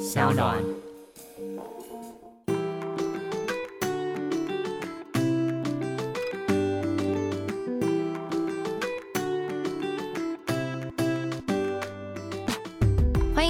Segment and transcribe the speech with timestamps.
[0.00, 0.85] 小暖。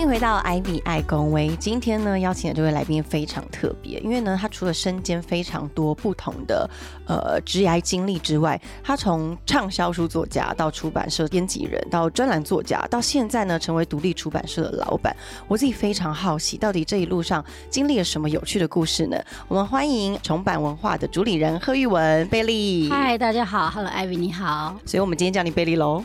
[0.06, 1.48] 迎回到 IB 爱公威。
[1.56, 6.70] 今天呢，邀请的这位来宾非常特别，因为呢，他除了身兼非常多不同的
[7.08, 15.14] 呃职业经历之外，他从畅销书作家到出版社编辑人，到专栏作家，到现在呢，成为独立出版社的老板。
[15.48, 19.16] 我自己非常好奇，到底这一路上经历了什么有趣的故事呢？
[19.48, 22.88] 我们欢迎重版文化的主理人贺玉文贝利。
[22.88, 26.04] 嗨，大家好，Hello，Ivy，你好，所以我们今天叫你贝利喽。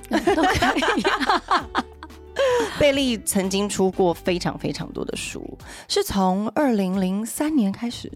[2.80, 8.12] 贝利曾经出过非常非常多的书，是从二零零三年开始，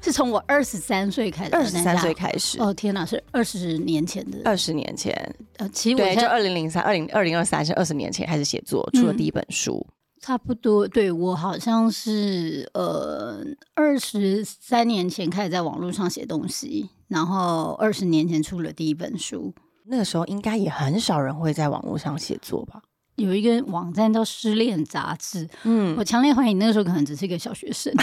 [0.00, 2.60] 是从我二十三岁开始，二十三岁开始。
[2.60, 5.12] 哦天哪，是二十年前的，二十年前。
[5.56, 9.84] 呃，其实我对，就现在二零零三、二零二零二三是二十年前开始写作，出了第一本书。
[10.20, 19.52] 差不多，对我好像是呃二十三年前开始在网络上写东西，然后二十年前出了第一本书。
[19.84, 22.80] 那个时候应该也很少人会在网络上写作吧？
[23.16, 27.92] 有一个网站叫《失恋杂志》，嗯我强烈怀疑那个时候可能只是一个小学生，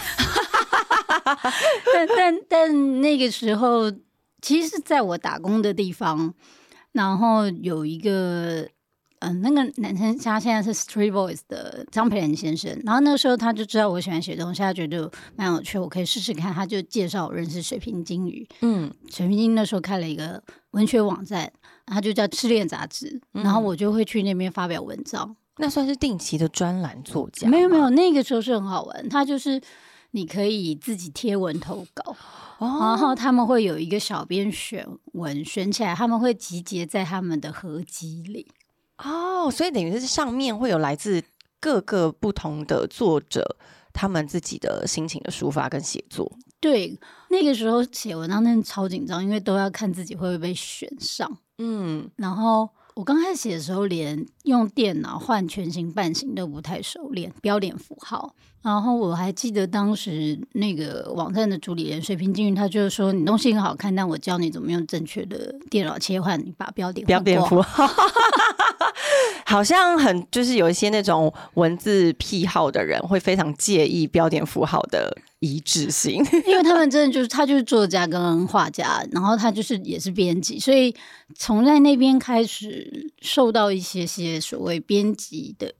[1.93, 3.91] 但但但那个时候，
[4.41, 6.33] 其实是在我打工的地方，
[6.91, 8.67] 然后有一个。
[9.21, 18.47] 嗯，那个男生他现在是 Street Voice 的张培仁先生，然后那个时候他就知道我喜欢写东西，他觉得蛮有趣，我可以试试看，他就介绍我认识水瓶金鱼。
[18.61, 21.51] 嗯，水瓶金那时候开了一个文学网站，
[21.85, 25.35] 它就叫《失恋杂志》，然后我就会去那边发表文章。
[25.57, 27.47] 那算是定期的专栏作家？
[27.47, 29.61] 没有没有，，那个时候是很好玩，它就是
[30.11, 32.15] 你可以自己贴文投稿，
[32.59, 38.47] 然哦，后他们会有一个小编选文选起来，他们会集结在他们的合集里。
[38.99, 41.21] 哦，所以等于是上面会有来自
[41.59, 43.57] 各个不同的作者
[43.91, 46.31] 他们自己的心情的抒发跟写作。
[46.61, 51.37] 对，那个时候写文章真的超紧张，因为都要看自己会不会被选上。
[51.57, 58.35] 嗯，然后我刚开始写的时候，连用电脑换全形半形都不太熟练，标点符号。
[58.61, 67.87] 然后我还记得当时那个网站的主理人水平金鱼，他就是说你东西很好看，但我教你怎么用正确的电脑切换，你把标点标点符号，
[69.49, 76.23] 好像很就是有一些那种文字癖好的人会非常介意标点符号的一致性。
[76.45, 80.95] 因为他们真的就是他就是作家跟画家，然后他就是也是编辑，所以
[81.35, 85.73] 从在那边开始受到一些些所谓编辑的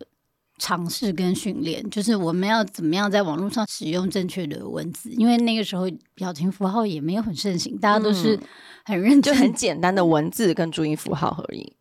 [0.57, 8.41] 尝试跟训练，就是我们要怎么样在网络上使用正确的文字，因为那个时候表情符号也没有很盛行，大家都是嗯
[8.85, 11.71] 很认真，就很简单的文字跟注音符号而已，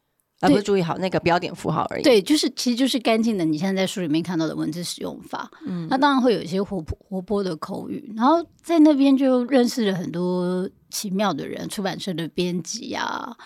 [0.41, 5.51] 而对不是注意好那个标点符号而已。，对，就是其实就是干净的，你现在在书里面看到的文字使用法。
[5.67, 13.37] 嗯那当然会有一些活泼活泼的口语，然后在那边就认识了很多奇妙的人，出版社的编辑啊，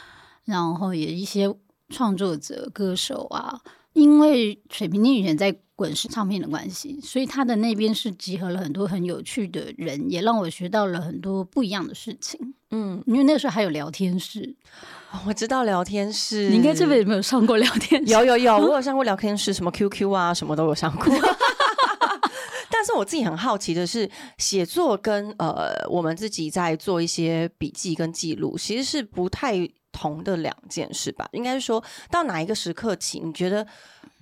[0.44, 1.52] 然后也一些
[1.88, 3.60] 创作者、歌手啊。
[3.94, 12.54] 因为水平金以前在滚石唱片的关系，所以他的那边是集合了很多很有趣的人，也让我学到了很多不一样的事情。
[12.70, 14.56] 嗯，因为那个时候还有聊天室，
[15.26, 21.06] 我知道聊天室，你应该这边有没有上过聊天室，有有有， 我有上过聊天室，什么 QQ 啊，什么都有上过。
[22.70, 29.56] 但是我自己很好奇的是，写作跟呃我们自己在做一些笔记跟记录，其实是不太
[29.92, 31.28] 同的两件事吧？
[31.32, 33.64] 应该是说到哪一个时刻起，你觉得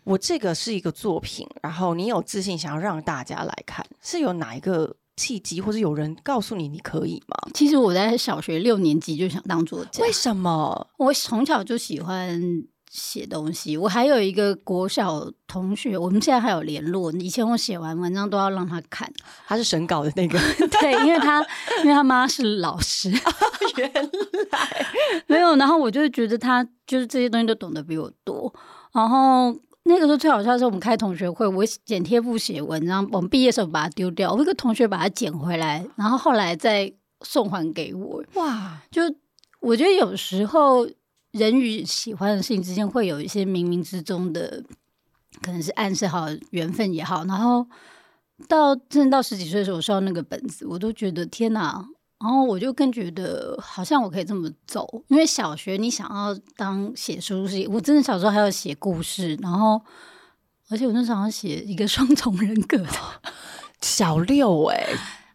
[0.04, 7.36] 我这个是一个作品，然后你有自信想要让大家来看，是有哪一个契机，或者有人告诉你你可以吗？
[7.52, 10.86] 其实我在小学六年级就想当作家，为什么？
[10.96, 12.40] 我从小就喜欢
[12.90, 13.76] 写东西。
[13.76, 17.12] 我还有一个国小同学，我们现在还有联络。
[17.12, 19.12] 以前我写完文章都要让他看，
[19.46, 20.38] 他是审稿的那个，
[20.80, 21.44] 对，因为他
[21.82, 23.10] 因为他妈是老师，
[23.76, 24.08] 原来
[25.28, 25.54] 没有。
[25.56, 28.52] 然后我就觉得他就是这些东西都懂得比我多。
[28.92, 29.54] 然后
[29.84, 38.22] 那个时候最好笑的是，我们开同学会，我剪贴布写文章，我们毕业的时候把它丢掉，我一个同学把它捡回来，然后后来再送还给我。
[38.34, 39.02] 哇，就
[39.60, 40.86] 我觉得有时候
[41.32, 44.62] 人与喜欢的事情之间会有一些冥冥之中的，
[45.42, 47.66] 可能是暗示好缘分也好，然后
[48.46, 51.84] 到真的到十几岁的时候，我收到那个本子，我都觉得天哪！
[52.20, 59.80] 然后我就更觉得好像我可以这么走，因为小学你想要当写书是，我真的小时候还要写故事，然后
[60.68, 62.90] 而且我那时候好像写一个双重人格的，
[63.80, 64.86] 小六哎、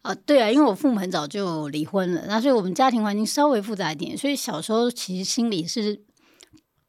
[0.03, 5.99] 啊， 对啊，因为我父母很早就离婚了，那所以我们家庭环境稍微复杂一点，所以小时候其实心里是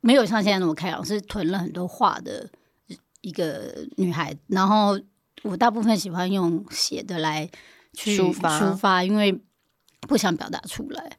[0.02, 2.50] 没有像现在那么开朗，是囤了很多话的
[3.22, 4.36] 一个女孩。
[4.48, 5.00] 然后
[5.42, 7.48] 我大部分喜欢用写的来
[7.94, 9.40] 去抒发抒发，因为
[10.06, 11.18] 不想表达出来。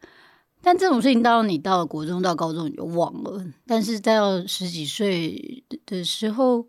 [0.61, 6.67] 但这种事情到你到了国中到高中你就忘了，但是到十几岁的时候，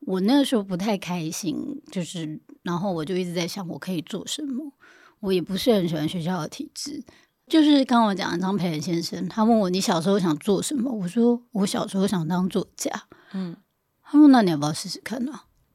[0.00, 4.72] 我那个时候不太开心，就是然后我就一直在想我可以做什么。
[5.20, 7.00] 我也不是很喜欢学校的体制，
[7.46, 12.90] 就是刚刚我讲的张培仁先生，他问我你小时候想做什么，我说我小时候想当作家，
[13.32, 13.56] 嗯
[14.02, 15.32] 他说那你要不要试试看呢、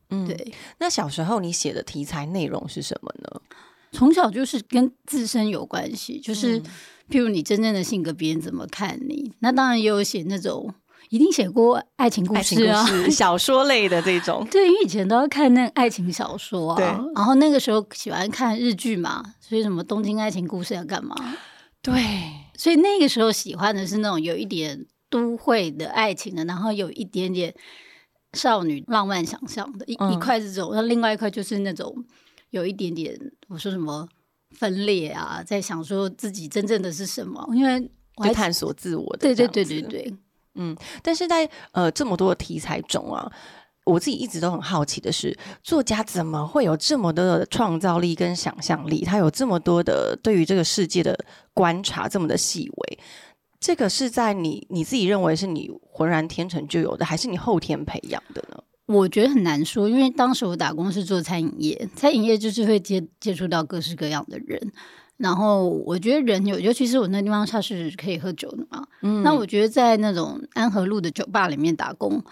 [0.10, 0.28] 嗯，。
[0.28, 3.42] 对，那小时候你写的题材内容是什么呢？
[3.92, 6.64] 从小就是跟自身有关系，就是嗯
[7.10, 10.74] 譬如你真正的性格，别人怎么看你，那当然也有写那种
[11.10, 14.46] 一定写过爱情故事啊，事、 小说类的这种。
[14.52, 21.16] 对，因为以前都要看那个爱情小说啊，然后那个时候喜欢看日剧嘛，所以什么东京爱情故事要干嘛？
[21.82, 21.94] 对，
[22.58, 27.56] 所以那个时候喜欢的是那种有一点都会的爱情的，然后有一点点
[28.34, 32.04] 少女浪漫想象的，一、嗯一块是这种，那另外一块就是那种
[32.52, 34.08] 有一点点我说什么
[34.52, 39.20] 分裂啊，在想说自己真正的是什么，因为我还就探索自我的。
[39.20, 39.82] 对对对对。
[39.82, 40.14] 对，
[41.04, 43.32] 但是在呃这么多的题材中啊，
[43.84, 49.06] 我自己一直都很好奇的是，作家怎么会有这么多的创造力跟想象力？
[49.06, 51.16] 他有这么多的对于这个世界的
[51.54, 53.00] 观察，这么的细微。
[53.60, 58.64] 这个是在你你自己认为是你浑然天成就有的，还是你后天培养的呢？
[58.88, 64.72] 我觉得很难说，因为当时我打工是做餐饮业，餐饮业就是会接接触到各式各样的人。
[65.18, 72.24] 然后我觉得人有，尤其是我那地方它是可以喝酒的嘛，嗯那我觉得在那种安和路的酒吧里面打工，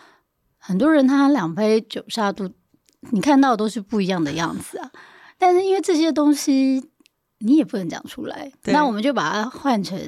[0.57, 2.50] 很多人他两杯酒下肚，
[3.10, 4.92] 你看到的都是不一样的样子啊。
[5.38, 6.90] 但是因为这些东西
[7.40, 10.00] 你也不能讲出来，那我们就把它换成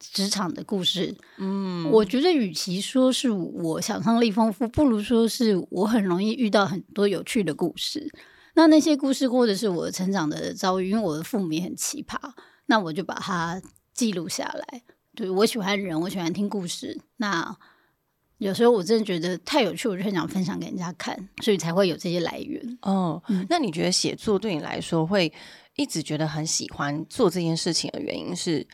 [0.00, 1.14] 职场的故事。
[1.38, 8.10] 嗯，我觉得与其说是我想象力丰富，不如说是我很容易遇到很多有趣的故事。
[8.54, 12.16] 那那些故事或者是我成长的遭遇，因为我的父母也很奇葩，
[12.66, 13.62] 那我就把它
[13.94, 14.82] 记录下来。
[15.14, 17.00] 对我喜欢人，我喜欢听故事。
[17.18, 17.56] 那
[18.38, 22.78] 有时候我真的觉得太有趣，我就很想分享给人家看，所以才会有这些来源。
[22.82, 25.32] 哦，嗯那你觉得写作对你来说会
[25.76, 28.66] 一直觉得很喜欢做这件事情的原因是，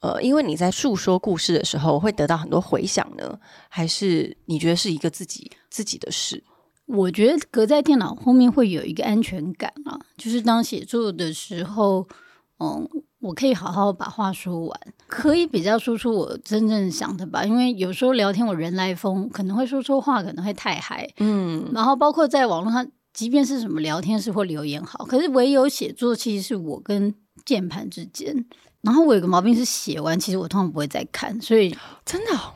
[0.00, 3.38] 呃，因为你在诉说故事的时候会得到很多回响呢，
[3.68, 6.44] 还是你觉得是一个自己自己的事？
[6.86, 12.06] 我觉得隔在电脑后面会有一个安全感啊，就是当写作的时候，
[12.60, 12.88] 嗯，
[13.18, 17.44] 我可以好好把话说完，可以比较说出我真正想的吧。
[17.44, 27.12] 因为有时候聊天我人来疯，可能会说错话，可能会太嗨，嗯，然后包括在网络上，即便是什么聊天室或留言好，可是唯有写作其实是我跟
[27.44, 28.46] 键盘之间。
[28.86, 32.54] 然后我有个毛病是写完，其实我通常不会再看，所以真的哦、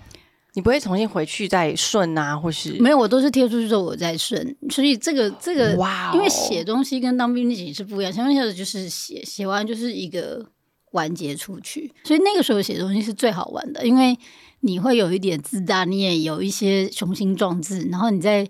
[0.55, 4.57] 你不会重新回去再顺啊，或是没有我都是贴出去之后我再顺。
[4.71, 10.47] 所以这个这个哇哦因为写东西跟当兵那集是不一样，写东西的就是写写完就是一个
[10.93, 14.17] 完结出去，所以那个时候写东西是最好玩的，因为
[14.61, 18.49] 你会有一点自大，你也有一些雄心壮志，然后你在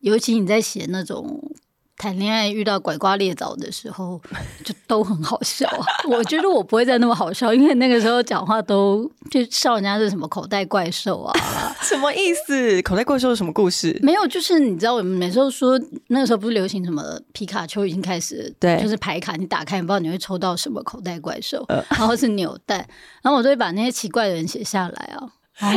[0.00, 1.50] 尤其你在写那种。
[1.96, 4.20] 谈恋爱遇到拐瓜裂枣的时候，
[4.64, 5.86] 就都很好笑啊！
[6.10, 11.32] 我觉得我不会再那么好笑，因为那个时候讲话都就笑人家是什么口袋怪兽啊，
[11.82, 12.82] 什么意思？
[12.82, 13.98] 口袋怪兽是什么故事？
[14.02, 17.02] 没有，就是你知道，我们每次都说那个时候不是流行什么
[17.32, 22.78] 皮卡丘已经开始，对就是牌卡，你打开，你不知道你会抽到什么口袋怪兽，呃然后是扭蛋，
[23.22, 25.28] 然后我就会把那些奇怪的人写下来啊。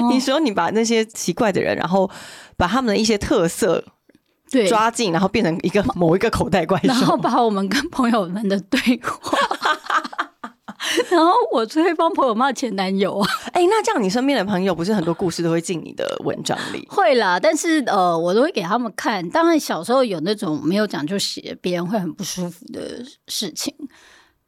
[0.09, 2.09] 你说你把那些奇怪的人，然后
[2.57, 3.83] 把他们的一些特色
[4.51, 9.37] 对，抓进，然后变成一个 某一个口袋怪兽，然后把我们跟朋友们的对话，
[11.09, 16.87] 然后我就会帮朋友骂前男友啊，哎、那这样你身边的朋友不是很多故事都会进你的文章里？
[16.89, 19.27] 会啦，但是呃，我都会给他们看。
[19.29, 23.73] 当然小时候有那种没有讲就写，别人会很不舒服的事情。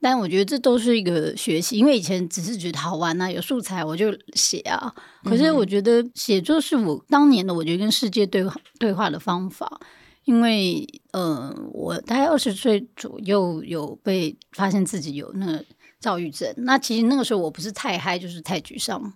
[0.02, 4.94] 但我觉得这都是一个学习，因为以前只是觉得好玩啊，有素材我就写啊。
[5.24, 9.80] 可是我觉得写作是我当年的，我觉得跟世界对话对话的方法。
[10.26, 15.66] 因为呃，我大概二十岁左右有被发现自己有那个
[16.00, 16.54] 躁郁症。
[16.58, 19.12] 那其实那个时候我不是太嗨，就是太沮丧。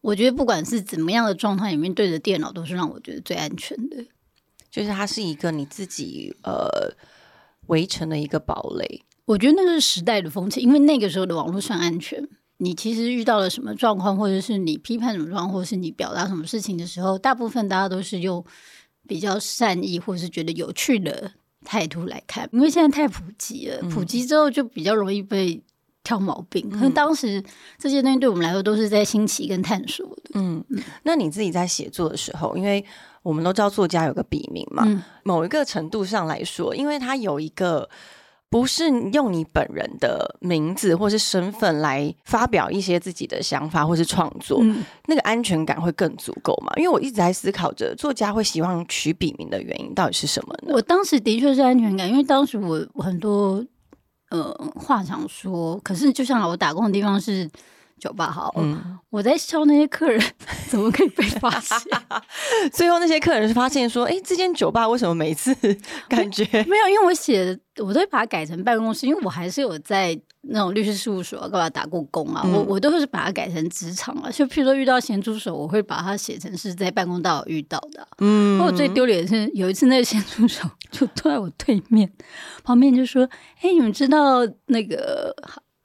[0.00, 4.04] 我觉得不管是怎么样的状态里面，对着电脑都是让我觉得最安全的。
[4.70, 6.68] 就是它是一个你自己呃
[7.66, 9.04] 围成的一个堡垒。
[9.26, 12.26] 我觉得那个是时代的风气，因为那个时候的网络算安全。
[12.58, 18.42] 你其实遇到了什么状况，或者是你批判什么状况，或者是你表达什么事情的时候，大部分大家都是用
[19.08, 21.32] 比较善意或者是觉得有趣的
[21.64, 22.48] 态度来看。
[22.52, 25.60] 因为现在太普及了，普及之后就比较容易被
[26.04, 26.70] 挑毛病。
[26.70, 27.42] 可能当时
[27.76, 30.30] 这些东西对我们来说都是在新奇跟探索的。
[30.34, 30.64] 嗯，
[31.02, 32.82] 那你自己在写作的时候，因为
[33.22, 37.90] 我们都知道作家有个笔名嘛，嗯某一个程度上来说，因为他有一个。
[38.54, 46.72] 不是用你本人的名字或是身份来发表一些自己的想法或是创作，嗯，那个安全感会更足够嘛？
[46.76, 50.72] 因为我一直在思考着，作家会希望取笔名的原因到底是什么呢？
[50.72, 53.60] 我当时的确是安全感，因为当时我我很多
[54.30, 57.50] 呃话想说，可是就像我打工的地方是
[58.04, 60.22] 酒吧好，嗯，我在笑那些客人
[60.68, 61.78] 怎么可以被发现？
[62.70, 65.54] 最后那些客人是发现说，哎，这间酒吧为什么每次
[66.08, 74.30] 感觉没有，因为我写的我都会把它改成办公室，因为我还是有在那种律师事务所干嘛打过工啊，嗯我我都是把它改成职场啊。
[74.30, 82.10] 就譬如说遇到咸猪手，我会把它写成是在办公大楼遇到的啊、嗯我最丢脸的是有一次那个咸猪手就坐在我对面，
[82.62, 83.28] 旁边就说
[83.62, 85.34] ：“哎、你们知道那个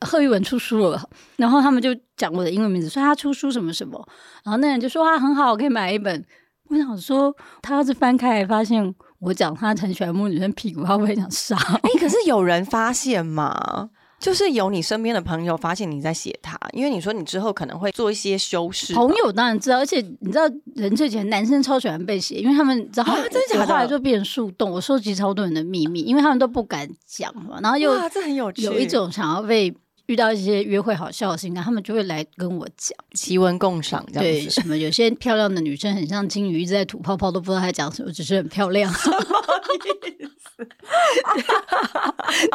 [0.01, 1.01] 贺玉文出书了？”
[1.37, 4.07] 然后他们就讲我的英文名字，说他出书什么什么，
[4.43, 6.25] 然后那人就说：“啊，很好，我可以买一本。”
[6.69, 11.75] 我想说，他要是翻开来发现我讲他很喜欢摸女生屁股，他会不会想杀我？
[11.77, 13.89] 哎、可是有人发现吗？
[14.19, 18.93] 就是有你身边的朋友发现你在写他，因为你说你之后可能会做一些修饰。
[18.93, 20.43] 朋友当然知道，而且你知道
[20.75, 29.73] 人最前男生超喜欢被写，因为他们知道，啊真的假的我后来就变成树洞，我收集超多人的秘密，因为他们都不敢讲嘛，然后又哇，这很有趣，有一种想要被
[30.09, 34.49] 遇到一些约会好笑的事情，他们就会来跟我讲，奇闻共赏这样对，子。
[34.49, 38.91] 什么有些漂亮的女生很像金鱼，一直在吐泡泡，都不知道她在讲什么，只是很漂亮。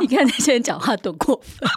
[0.00, 1.68] 你看那些人讲话多过分。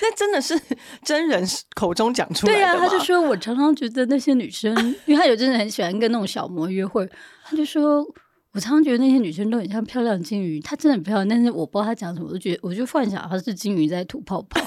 [0.00, 0.58] 那真的是
[1.02, 4.72] 真人口中讲出来的对啊，吗他就说我常常觉得那些女生，
[5.06, 7.08] 因为他有真的很喜欢跟那种小模约会，
[7.44, 8.06] 他就说
[8.52, 14.60] 我常常觉得那些女生都很像漂亮的金鱼，她真的很漂亮，但是我不知道她讲什么，我就觉得我就幻想她是金鱼在吐泡泡，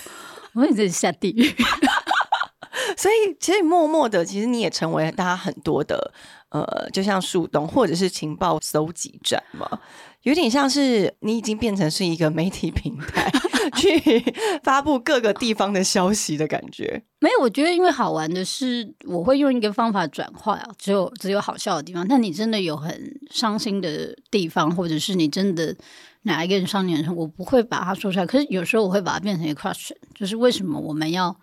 [0.54, 1.54] 我说你这是下地狱。
[2.98, 6.14] 所以其实默默的，其实你也成为大家很多的
[6.50, 9.80] 呃，就像树洞或者是情报搜集站嘛，
[10.22, 13.32] 有点像是你已经变成是一个媒体平台，
[13.78, 14.24] 去
[14.64, 17.04] 发布各个地方的消息的感觉。
[17.20, 22.08] 没有，我觉得因为好玩的是，我会用一个方法转化啊，只有只有好笑的地方。
[22.08, 25.76] 但你真的有很伤心的地方，或者是你真的
[26.24, 28.26] 哪一个人伤你的时候，我不会把它说出来。
[28.26, 31.38] 可是有时候我会把它变成一个 question，就是为什么我们要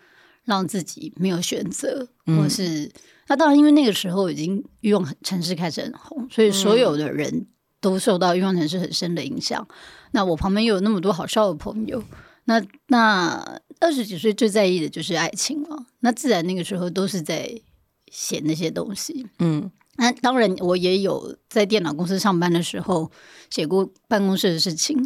[0.45, 2.91] 让自己没有选择，或是、
[3.29, 7.47] 那当然，因为那个时候已经欲望城市开始很红，所以所有的人
[7.81, 9.67] 都受到欲望城市很深的影响。
[10.13, 12.03] 那我旁边又有那么多好笑的朋友，
[12.45, 15.87] 那那二十几岁最在意的就是爱情了。
[16.01, 17.49] 那自然那个时候都是在
[18.11, 19.27] 写那些东西。
[19.39, 23.13] 嗯，那当然，我也有在电脑公司上班的时候
[23.51, 24.97] 写过办公室的事情，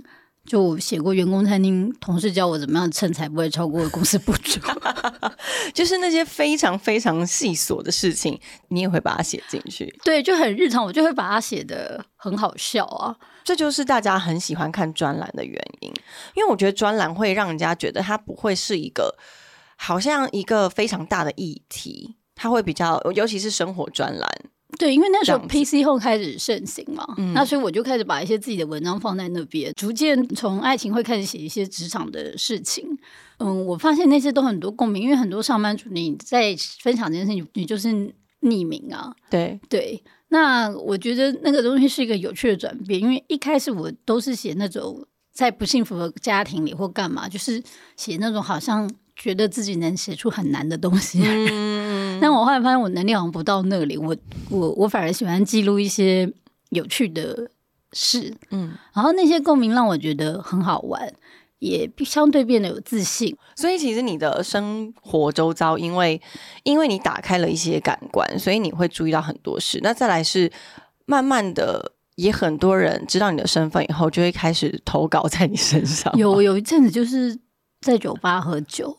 [0.46, 4.60] 就写过员工餐厅，同事教我怎么样称才不会超过公司不足。
[5.74, 9.92] 就是那些非常非常细琐的事情，你也会把它写进去。
[10.04, 13.16] 对，就很日常，我就会把它写的很好笑啊。
[13.42, 15.92] 这就是大家很喜欢看专栏的原因，
[16.36, 19.16] 因为我觉得专栏会让人家觉得它不会是一个
[19.76, 24.30] 好像一个非常大的议题，它会比较，尤其是生活专栏。
[24.78, 32.86] 对，因为那时候 PC 后开始盛行嘛，那所以我就开始把一些自己的文章放在那边，逐渐从爱情会开始写一些职场的事情。
[33.38, 37.88] 嗯，我发现那些都很多共鸣，因为很多上班族你在分享这件事情，你就是
[38.42, 40.02] 匿名啊，对，对。
[40.28, 47.62] 那我觉得那个东西是一个有趣的转变，因为一开始我都是写那种在不幸福的家庭里或干嘛，就是
[47.96, 51.20] 写那种好像觉得自己能写出很难的东西。
[51.22, 54.16] 嗯，但我后来发现我能力好像不到那里，我
[54.50, 56.30] 我我反而喜欢记录一些
[56.70, 57.50] 有趣的
[57.92, 61.12] 事，嗯，然后那些共鸣让我觉得很好玩，
[61.60, 63.36] 也相对变得有自信。
[63.54, 66.20] 所以其实你的生活周遭，因为
[66.64, 69.78] 因为你打开了一些感官，所以你会注意到很多事。
[69.82, 70.50] 那再来是
[71.06, 76.12] 慢慢的，也很多人知道你的身份以后，就会开始投稿在你身上。
[76.18, 77.38] 有有一阵子就是
[77.80, 78.96] 在酒吧喝酒，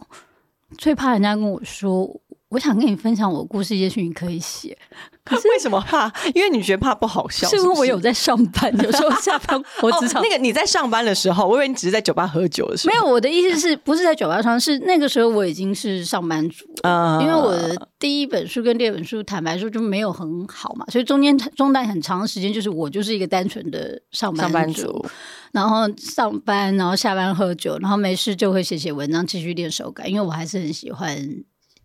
[0.78, 2.22] 最怕人家跟我说。
[2.56, 4.78] 我想跟你分享我的故事，也许你可以写。
[5.26, 6.10] 可是为什么怕？
[6.34, 12.94] 因为你觉得怕不好笑，是因为我有在上班， 有时候下班我职场、哦、那个你在上班的时候，我以为你只是在酒吧喝酒的时候。
[12.94, 14.58] 没有，我的意思是不是在酒吧上？
[14.60, 25.04] 是那个时候我已经是上班族了，嗯因为我的第一本书跟第二本书，坦白说就没有很好嘛，所以中间中断很长时间，就是我就是一个单纯的上班上班族，
[25.52, 31.18] 然后上班，然后下班喝酒，然后没事就会写写文章，继续练手感，因为我还是很喜欢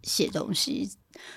[0.03, 0.91] 写东西。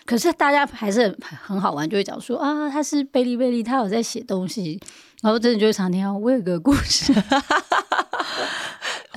[0.06, 4.80] 可是大家还是很很好玩，就会讲说啊，他是贝利贝利，他有在写东西，
[5.22, 7.14] 然后真的就会常听到我有个故事。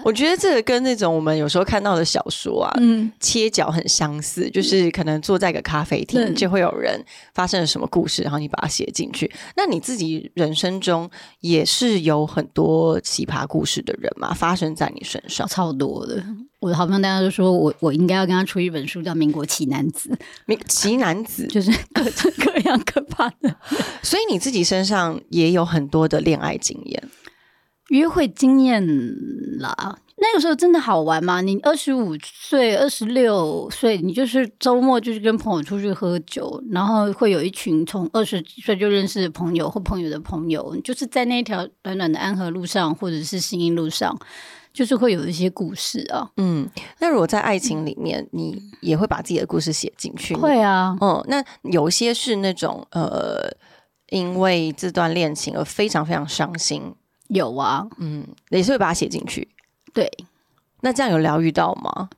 [0.06, 9.28] 我觉得这个跟那种我们有时候看到的小说啊，嗯，切角很相似，就是可能坐在一个咖啡厅，就会有人发生了什么故事，然后你把它写进去。
[9.56, 11.10] 那你自己人生中
[11.40, 15.44] 也是有很多奇葩故事的人嘛，发生在你身上。
[15.48, 16.24] 超多的。
[16.60, 20.08] 我的好朋友大家都说我我应该要跟他出一本书，叫《民国奇男子》，
[20.46, 23.52] 民奇男子， 就是各种各样可怕的
[24.02, 27.02] 所以你自己身上也有很多的恋爱经验。
[27.88, 28.84] 约会经验
[29.58, 29.98] 啦。
[30.18, 31.42] 那个时候真的好玩吗？
[31.42, 44.18] 你二十五岁、二十六岁，你就是周末就是跟朋友出去喝酒，然后会有一群从二十几岁就认识的朋友或朋友的朋友，就是在那条短短的安和路上或者是新一路上，
[44.72, 46.30] 就是会有一些故事啊。
[46.38, 46.66] 嗯，
[46.98, 50.34] 那如果在爱情里面，你也会把自己的故事写进去？
[50.34, 53.54] 会啊，嗯，那有些是那种呃，
[54.08, 56.94] 因为这段恋情而非常非常伤心，
[57.28, 59.48] 有啊，嗯，也是会把它写进去。
[59.92, 60.10] 对，
[60.80, 62.08] 那这样有疗愈到吗？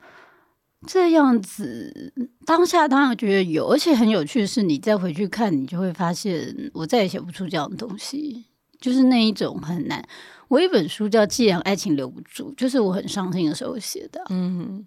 [0.87, 2.13] 这样子，
[2.47, 8.45] 当下当然觉得有，而且很有趣的是，你再回去看，你就会发现，我再也写不出这样的东西，
[8.81, 10.03] 就是那一种很难。
[10.47, 14.23] 我有一本书叫《既然爱情留不住》，就是我很伤心的时候写的。
[14.31, 14.87] 嗯，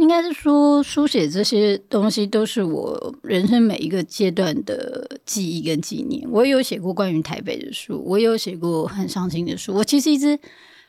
[0.00, 6.26] 应该是说，书写这些东西都是我人生每一个阶段的记忆跟纪念。
[6.30, 9.74] 我也有写过关于台北的书，我也有写过很伤心的书。
[9.74, 10.38] 我其实一直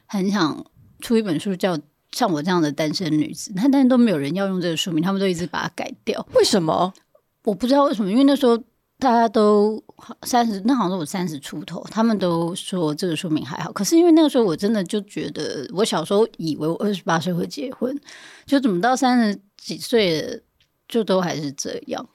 [0.05, 0.65] 很想
[1.01, 1.77] 出一本书，叫
[2.13, 6.25] 像我这样的单身女子，但但是都没有人要用这个书名，他们都一直把它改掉。
[6.33, 6.93] 为什么？
[7.43, 8.57] 我不知道为什么，因为那时候
[9.01, 9.83] 大家都
[10.21, 13.71] 三十，那好像我三十出头，他们都说这个书名还好。
[13.71, 17.99] 可是因为那个时候我真的就觉得，我小时候以为我二十八岁会结婚，
[18.45, 20.39] 就怎么到三十几岁了，
[20.87, 22.07] 就都还是这样。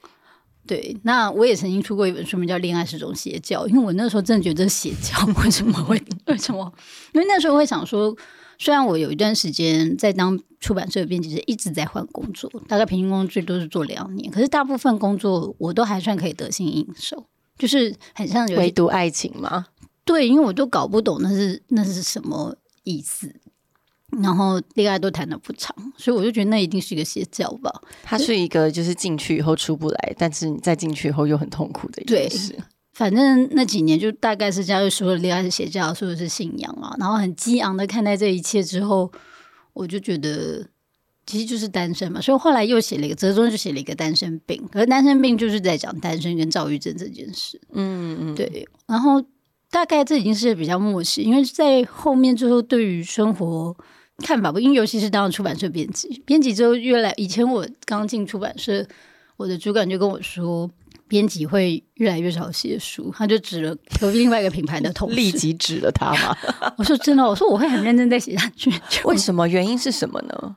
[0.65, 6.73] 对，那我也曾经出过一本书名叫《恋爱是种邪教》，因为我那时候真的觉得邪教， 为什么会为什么？
[7.13, 8.15] 因为那时候会想说，
[8.59, 17.25] 虽然我有一段时间在当出版社的编辑，是一直在换工作，大概平均工作最多是做两年，可是大部分工作我都还算可以得心应手，
[17.57, 19.67] 就是很像有唯独爱情吗？
[20.03, 23.35] 对，因为我都搞不懂那是那是什么意思，
[24.21, 27.81] 然后恋爱都谈的不长，所以我就觉得那一定是一个邪教吧。
[28.03, 32.57] 它是一个就是进去以后出不来，但是你再进去以后又很痛苦的一件事。
[32.97, 39.11] 反正那几年就大概是这样，就说恋爱是邪教，说的是信仰啊，然后很激昂的看待这一切之后，
[39.73, 40.65] 我就觉得
[41.27, 44.67] 其实就是单身嘛，所以后来又写了一个折中，就写了一个单身病。
[44.71, 48.67] 可是单身病就是在讲单身跟躁郁症这件事，嗯嗯，对。
[48.87, 49.23] 然后
[49.69, 53.77] 大概这已经是比较默契，因为在后面之后对于生活
[54.23, 58.83] 看法不，因为尤其是当了出版社编辑，编辑之后越来，以前我刚进出版社，
[59.35, 60.67] 我的主管就跟我说。
[61.07, 66.37] 编辑会越来越少写书，他就指了隔壁另外一个品牌的同事，立即指了他嘛。
[66.77, 68.71] 我说真的，我说我会很认真在写下去。
[69.05, 69.47] 为什么？
[69.47, 70.55] 原因是什么呢？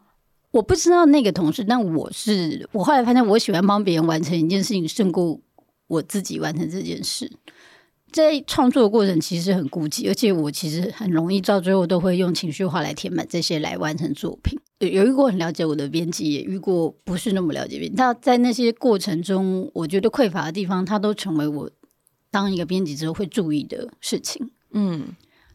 [0.51, 5.41] 我不知道那个同事，但我是我后来发现，我喜欢帮别人完成一件事情，胜过
[5.87, 7.31] 我自己完成这件事。
[8.11, 14.59] 在创作的过程其实很孤寂，而且我其实很容易到最后都会用情绪化来填满这些来完成作品。
[14.89, 17.97] 有遇过很了解我的编辑，也遇过不是那么了解编辑。
[17.97, 21.71] 他在那些过程中，我觉得匮乏的地方，它都成为我
[22.31, 24.51] 当一个编辑之后会注意的事情。
[24.73, 25.09] 嗯，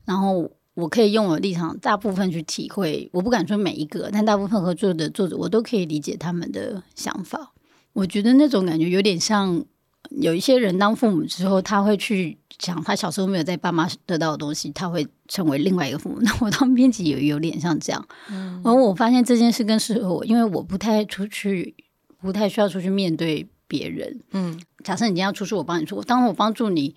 [0.05, 3.09] 然后我可以用我的立场，大部分去体会。
[3.13, 7.53] 我不敢说每一个，但大部分合作的作者，我都可以理解他们的想法。
[7.93, 9.65] 我觉得那种感觉有点像。
[10.11, 16.17] 有一些人当父母之后，他会去想他小时候没有在爸妈得到的东西，他会成为另外一个父母。
[16.21, 21.75] 那我当编辑也有点像这样，嗯，而我发现这件事更适合我，因为我不太出去，
[22.21, 24.21] 不太需要出去面对别人。
[24.31, 26.95] 嗯，假设你今天要出去，我帮你出，当我帮助你，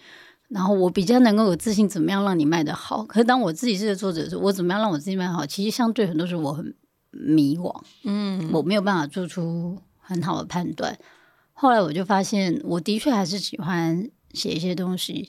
[0.49, 3.05] 然后我比较能够有自信，怎么样让你卖得好？
[3.05, 5.44] 可是当我自己是个作者的时候，我怎么样让我自己卖好？
[5.44, 6.75] 其实相对很多时候我很
[7.11, 10.97] 迷惘，嗯，我没有办法做出很好的判断。
[11.61, 15.29] 后来我就发现，我的确还是喜欢写一些东西。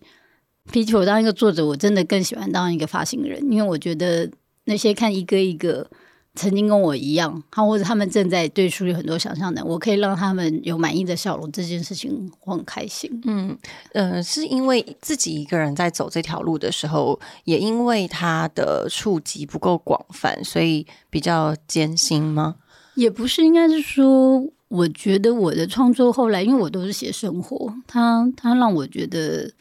[0.72, 4.30] 比起我当一个作者，我真的更喜欢当一个发行人，因为我觉得
[4.66, 5.90] 那些看一个一个
[6.36, 13.10] 曾经跟我一样，他或者他们正在对书有很多想象的，我可以让他们有满意的笑容，这件事情我很开心。
[13.26, 13.58] 嗯
[13.94, 22.58] 呃，是因为自己一个人在走这条路的时候，也因为他的触及不够广泛，所以比较艰辛吗？
[22.94, 24.46] 也不是，应该是说。
[24.70, 29.52] 我觉得我的创作后来，因为我都是写生活，他他让我觉得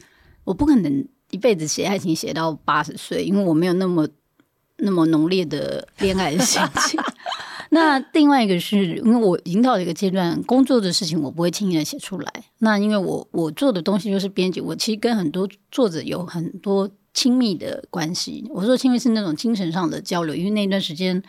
[0.43, 4.07] 我不可能一辈子写爱情写到八十岁，因为我没有那么
[4.77, 6.99] 那么浓烈的恋爱的心情。
[7.71, 12.33] 那另外一个是因为我已经到了一个阶段，工作的事情我不会轻易的写出来。
[12.59, 18.45] 那因为我我做的东西就是编辑，我其实跟很多作者有很多亲密的关系。
[18.49, 21.21] 我说亲密是那种精神上的交流，因为那段时间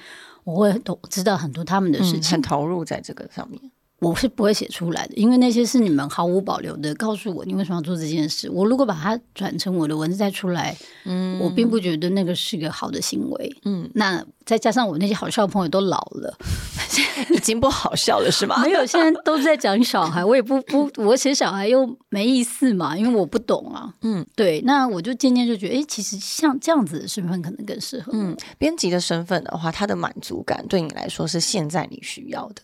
[0.44, 3.60] 我会懂知道很多他们的事情，很投入在这个上面。
[4.00, 8.48] 我是不会写出来的，因为那些是你们毫无保留的告诉我你为什么要做这件事。
[8.50, 13.90] 我如果把它转成我的文字再出来，嗯，我并不觉得那个是个好的行为，嗯。
[13.94, 16.34] 那再加上我那些好笑的朋友都老了，
[17.30, 18.60] 已经不好笑了，是吗？
[18.64, 23.94] 没有，现在都在讲小孩，我也不不，我写小孩又没意思嘛，因为我不懂啊。
[24.00, 24.62] 嗯，对。
[24.62, 28.10] 那我就渐渐就觉得，哎，其实像这样子的身份可能更适合。
[28.14, 32.62] 嗯，编辑的身份的话，他的满足感对你来说是现在你需要的。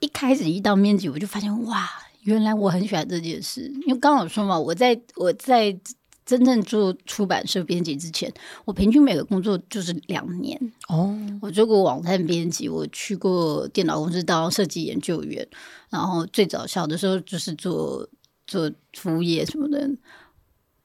[0.00, 1.88] 一开始一到编辑，我就发现哇，
[2.22, 3.62] 原来我很喜欢这件事。
[3.86, 5.76] 因为刚好说嘛，我在我在
[6.24, 8.32] 真正做出版社编辑之前，
[8.64, 11.16] 我平均每个工作就是两年哦。
[11.40, 15.46] 我做过网站编辑，我去过电脑公司当设计研究员，
[15.88, 18.08] 然后最早小的时候就是做
[18.46, 19.90] 做服务业什么的。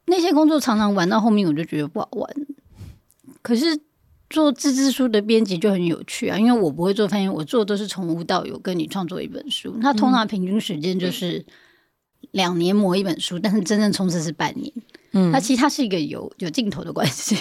[0.06, 2.36] 那些工作常常玩到后面，我就觉得不好玩。
[3.42, 3.82] 可是。
[4.32, 9.76] 做自制书的编辑就很有趣啊，因为我不会做翻译，我做的都是从无到有，跟你创作一本书。
[9.82, 11.46] 那通常平均时间就是
[12.32, 14.72] 两年磨一本书，但是真正冲刺是半年。
[15.14, 17.38] 嗯，那其实它是一个有有镜头的关系，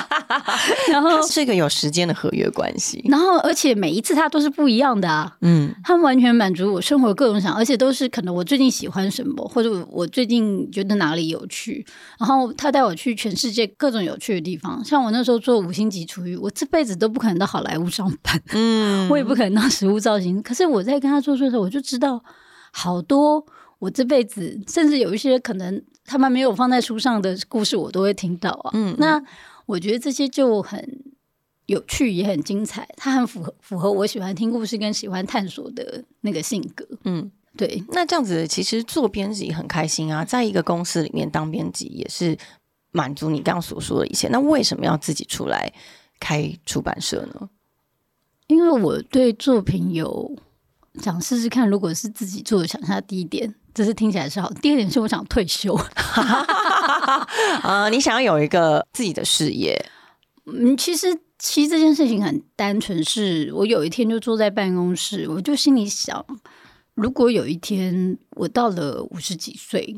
[0.90, 11.84] 然后是一个有时间的合约关系，然后而且每一次它都是不一样的啊，嗯，它完全满足我生活各种想，而且都是可能我最近喜欢什么，或者我最近觉得哪里有趣，
[12.18, 14.82] 然后他带我去全世界各种有趣的地方。
[14.84, 22.22] 像我那时候做五星级厨艺，我这辈子都不可能到好莱坞上班，嗯， 我也不可能当食物造型，可是我在跟他做的时候，我就知道
[22.72, 23.44] 好多
[23.80, 25.82] 我这辈子甚至有一些可能。
[26.06, 28.70] 他们没有放在书上的故事，我都会听到啊。
[28.74, 29.22] 嗯，那
[29.66, 31.04] 我觉得这些就很
[31.66, 32.88] 有趣，也很精彩。
[32.96, 36.86] 它很符合符合我喜欢听故事跟喜欢探索的那个性格。
[37.04, 37.82] 嗯，对。
[37.88, 42.38] 那这样子其实做编辑很开心啊，在一个公司里面当编辑也是
[42.92, 44.28] 满足你刚刚所说的一切。
[44.28, 45.72] 那为什么要自己出来
[46.20, 47.50] 开出版社呢？
[48.46, 50.36] 因为我对作品有
[51.02, 53.52] 想试试看，如果是自己做，想下第一点。
[53.76, 54.50] 这是听起来是好。
[54.62, 55.74] 第二点是，我想退休。
[57.62, 59.78] 啊， 你想要有一个自己的事业？
[60.46, 66.24] 嗯，其实其实这件事情很单纯，是我有一天就坐在办公室，我就心里想，
[66.94, 69.94] 如果有一天我到了五十几岁，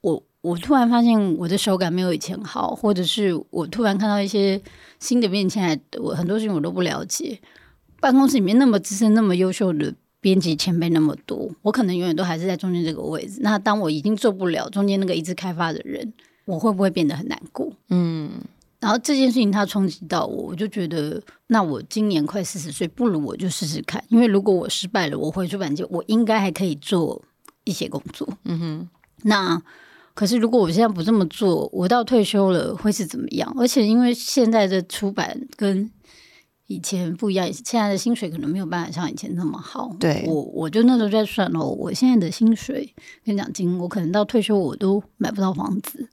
[0.00, 4.60] 我我突然发现我的手感没有以前好，或者是我突然看到一些
[4.98, 7.40] 新的变迁，我很多事情我都不了解。
[8.00, 9.94] 办公室里面那么资深、那么优秀的。
[10.20, 13.38] 编辑前辈那么多，我可能永远都还是在中间这个位置。
[13.42, 16.12] 那当我已经做不了中间那个一直开发的人，
[16.44, 17.72] 我会不会变得很难过？
[17.90, 18.30] 嗯，
[18.80, 24.02] 然后这件事情它冲击到我，我就觉得，那我今年快四十岁，不如我就试试看。
[24.08, 27.22] 因为如果我失败了，我回出版界，我应该还可以做
[27.64, 28.28] 一些工作。
[28.44, 28.88] 嗯哼，
[29.22, 29.62] 那
[30.14, 33.54] 可是如果我现在不这么做，我到退休了会是怎么样？
[33.58, 35.90] 而且因为现在的出版跟
[36.66, 39.94] 以前不一样，现在的薪水可能没有办法像以前那么好。
[40.00, 46.08] 对我，我就那时候在算哦，我现在的薪水跟奖金，我可能到退休我都买不到房子。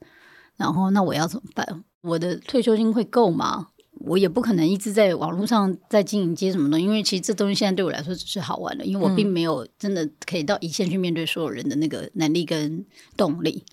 [0.56, 1.84] 然后那我要怎么办？
[2.02, 3.70] 我的退休金会够吗？
[4.06, 12.86] 我也不可能一直在网络上在经营接什么东西，因为其实这东西现在对我来说只是好玩的，因为我并没有真的可以到一线去面对所有人的那个能力跟
[13.16, 13.64] 动力。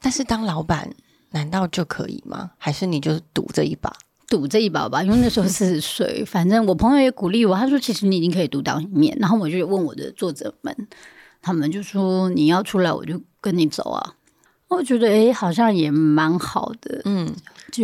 [0.00, 0.94] 但是当老板
[1.30, 2.52] 难道就可以吗？
[2.58, 3.92] 还是你就赌这一把？
[4.28, 10.74] 赌这一把吧，因为那时候四十岁，反正我朋友也鼓励我，他说：“其实你已经可以独当一面。”然后我就问我的作者们，
[11.42, 14.14] 他们就说：“你要出来，我就跟你走啊。”
[14.72, 17.32] 我觉得哎，好像也蛮好的，嗯。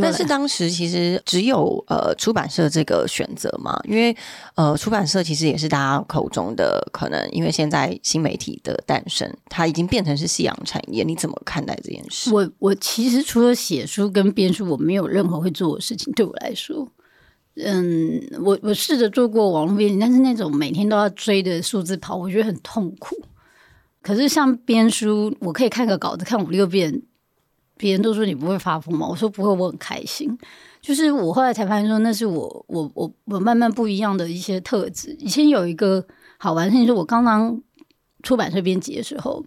[0.03, 4.15] 但是当时其实只有呃出版社这个选择嘛，因为
[4.55, 11.03] 呃出版社其实也是大家口中的可能，因为现在新媒体的诞生，它已经变成是夕阳产业。
[11.05, 12.31] 你怎么看待这件事？
[12.35, 16.13] 我我其实除了写书跟编书，我没有任何会做的事情。
[16.13, 16.87] 对我来说，
[17.57, 23.17] 嗯，我我试着做过网络编辑，但是那种每天都要追的数字跑，我觉得很痛苦。
[24.03, 27.03] 可是像编书，我可以看个稿子看五六遍。
[27.77, 29.07] 别人都说你不会发疯吗？
[29.07, 30.37] 我说不会，我很开心。
[30.81, 35.15] 就是我后来才发现说，那是我我我我慢慢不一样的一些特质。
[35.21, 36.05] 以前有一个
[36.39, 37.63] 好玩的事情，是我刚刚
[38.25, 39.45] 出版社编辑的时候，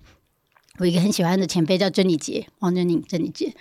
[0.77, 3.53] 我一个很喜欢的前辈叫珍妮姐，王珍妮，珍妮姐，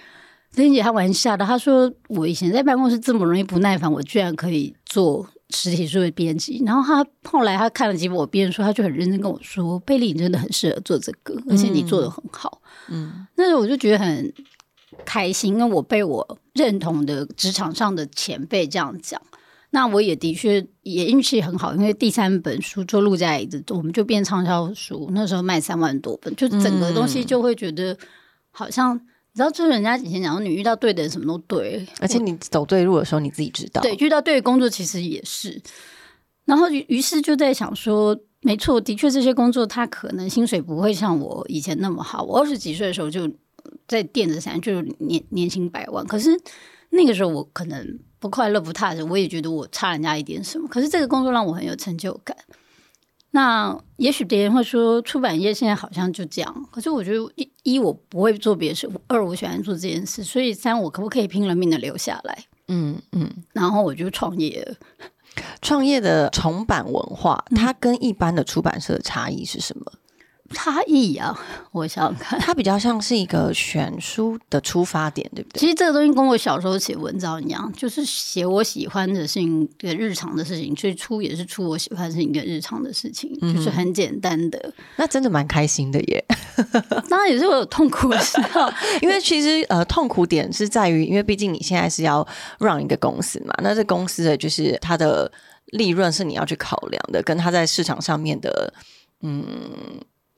[0.53, 6.63] 珍妮姐她玩笑的，她说我以前在办公室这么容易不耐烦，我居然可以做实体书的编辑。
[6.65, 14.33] 然后他后来他看了几本我编的书，他就很认真跟我说：“贝利，你真的很适合做这个，而且你做的很好。”嗯，那时候我就觉得很。
[15.07, 19.19] 开心，因为我被我认同的职场上的前辈这样讲，
[19.71, 27.97] 那我也的确也运气很好，因为第三本书就录在我们就变畅销书，那时候卖三万多本，就整个东西就会觉得
[28.51, 29.01] 好像
[29.33, 31.87] 你知道，就是人家以前讲说，你遇到对的人，什么都对。
[32.01, 33.81] 而且你走对路的时候，你自己知道。
[33.81, 35.63] 对，遇到对的工作其实也是。
[36.45, 42.25] 然后于于是就在想说，没错，的确这些工作他可能薪水不会像我以前那么好。
[42.25, 43.31] 我二十几岁的时候就
[43.87, 46.31] 在电子产就年年薪百万，可是
[46.89, 50.67] 那个时候我可能不快乐不踏实，我也觉得我差人家一点什么。
[50.67, 52.37] 可是这个工作让我很有成就感。
[53.33, 62.45] 那也许别人会说出版业现在好像就这样，可是我觉得一一我不会做别的事，二我喜欢做这件事，所以三我可不可以拼了命的留下来？
[62.69, 64.77] 嗯嗯，然后我就创业了。
[65.63, 69.93] 创业的重版文化，它跟一般的出版社的差异是什么？
[70.55, 71.39] 差异啊，
[71.73, 75.61] 我想想看，它比较像是一个选书的出发点，对不对？
[75.61, 84.73] 其实这个东西跟我小时候写文章一样，就是写我喜欢的事情，的日常的事情，最初也是出我喜欢的事情，跟日常的事情，就是很简单的。
[84.97, 86.25] 那真的蛮开心的耶。
[87.09, 88.69] 当然也是我有痛苦的时候，
[89.01, 92.27] 因为其实呃，痛苦点是在于，因为毕竟你现在是要
[92.59, 95.31] 让一个公司嘛，那这公司的就是它的
[95.67, 98.75] 利润是你要去考量的，跟它在市场上面的
[99.23, 99.73] 嗯。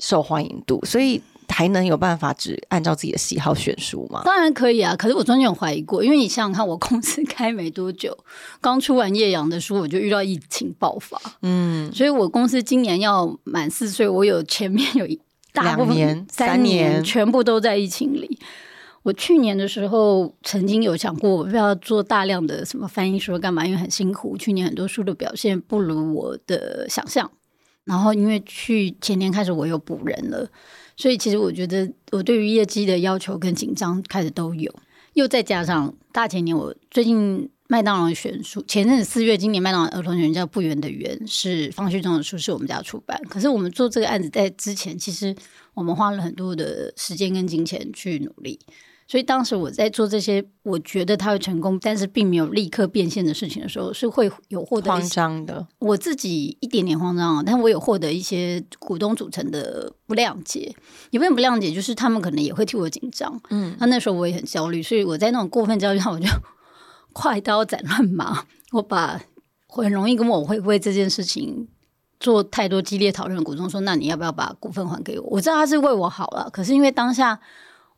[0.03, 4.23] 受欢迎度，所以还能有办法只按照自己的喜好选书吗？
[4.25, 8.17] 当然可以啊，可是我中间有怀疑过，因为你想想看，我公司开没多久，
[8.61, 15.21] 刚出完叶阳的书，我就遇到疫情爆发，嗯，所以我公司今年要满四岁，我有前面有一
[15.53, 18.39] 大部分三年全部都在疫情里。
[19.05, 23.67] 我去年的时候曾经有想过，我要做大量的什么翻译书干嘛？
[23.67, 27.31] 因为很辛苦，去年很多书的表现不如我的想象。
[27.85, 30.49] 然后，因为去前年开始我又补人了，
[30.97, 34.73] 所以其实我觉得我对于业绩的要求跟紧张开始都有。
[35.15, 43.21] 又再加上大前年，我最近麦当劳选书，前阵子四月，今年麦当劳儿童选叫《不圆的圆》，是方旭中的书，是我们家出版。
[43.29, 45.35] 可是我们做这个案子在之前，其实
[45.75, 48.59] 我们花了很多的时间跟金钱去努力。
[49.13, 55.67] 所以当时我在做这些，我觉得他会成功，但是并没有立刻变现的事情的时候，是会有获得慌张的。
[55.81, 60.75] 我自己一点点慌张啊，但我有获得一些股东组成的不谅解，
[61.11, 61.71] 有没有不谅解？
[61.71, 63.39] 就是他们可能也会替我紧张。
[63.51, 66.27] 嗯，那那时候我也很焦虑，所以我在那种过分焦虑下，我就
[67.13, 69.21] 快刀斩乱麻，我把
[69.69, 71.69] 很容易跟我会为这件事情
[72.19, 77.39] 做太多激烈讨论的股东说：“那你要不要把股份还给我？”我知道他是为我好了，可是因为当下。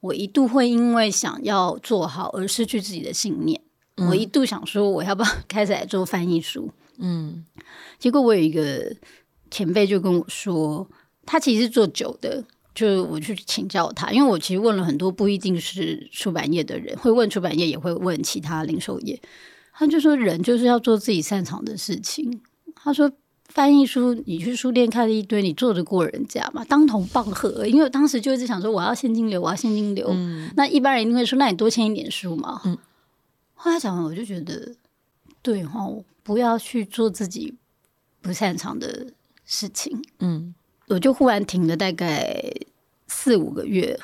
[0.05, 3.59] 我一度会因为想要做好而失去自己的信念。
[3.97, 6.71] 我一度想说，我要不要 开始来做翻译书？
[6.99, 7.47] 嗯，
[7.99, 8.95] 结果我有一个
[9.51, 10.87] 前辈就跟我说，
[11.25, 12.45] 他其实是做酒的。
[12.75, 19.19] 就我去请教他，因为我其实问了很多不一定是出版业的人，会问出版业，也会问其他零售业。
[19.73, 22.43] 他就说，人就是要做自己擅长的事情。
[22.75, 23.11] 他说。
[23.49, 26.65] 翻译书，你去书店看了一堆，你做得过人家吗？
[26.65, 30.13] 当头棒喝，因为我当时就一直想说，我要现金流，我要现金流。
[30.57, 32.61] 那一般人一定会说，那你多签一点书嘛。
[33.55, 34.75] 后来想完，我就觉得，
[35.41, 35.89] 对哈，
[36.23, 37.55] 不要去做自己
[38.21, 39.07] 不擅长的
[39.45, 40.03] 事情。
[40.19, 40.55] 嗯，
[40.89, 42.53] 我就忽然停了大概
[43.07, 43.99] 四五个月，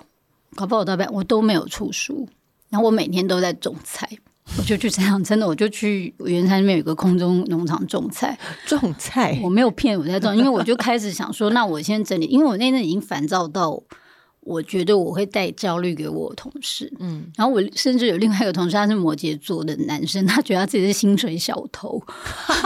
[0.55, 2.29] 搞不好大半我都没有出书，
[2.69, 4.09] 然后我每天都在种菜。
[4.59, 8.39] 我就去这样，真的，我就去原山那边有个空中农场种菜。
[8.67, 13.83] 种菜，我没有骗我在种，因为我就开始想说，那我先整理，因为我那阵已经烦躁到，
[14.41, 16.93] 我觉得我会带焦虑给我同事。
[16.99, 22.03] 嗯，然后我甚至有另外一个同事，他是摩羯座的男生，他觉得他自己是薪水小偷。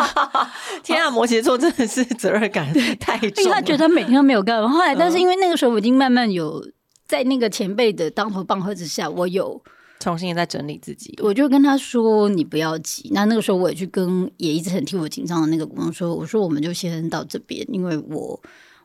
[0.82, 4.68] 天啊，摩羯座真的是责任感太重，因为他觉得他每天都没有干。
[4.68, 6.66] 后来，但是因为那个时候我已经慢慢有
[7.06, 9.62] 在那个前辈的当头棒喝之下，我有。
[10.04, 18.38] 重新在整理自己，我就跟他说：“你不要急。”那那个时候我也去跟也一直很替我紧张的那个股东说：“我说我们就先到这边，因为我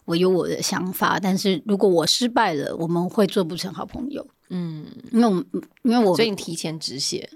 [0.05, 5.45] 我有我的想法，但是如果我失败了，我们会做不成好朋友。”嗯，因为我
[5.83, 7.29] 因为我所以你提前止血，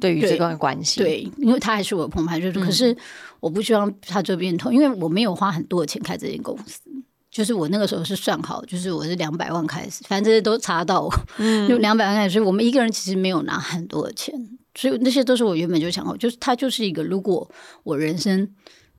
[0.00, 2.96] 对于这段关系，对，因为他还是我的朋友，就是可是
[3.38, 6.80] 我不希望他这边痛，因为我没有花很多的钱开这间公司。
[7.32, 11.08] 就是我那个时候是算好，就是我是两百万开始，反正这些都查到，
[11.66, 12.34] 就两百万开始。
[12.34, 14.34] 所以我们一个人其实没有拿很多的钱，
[14.74, 17.50] 所以那些都是我原本就想好，就是它就是一个，如果
[17.84, 18.54] 我人生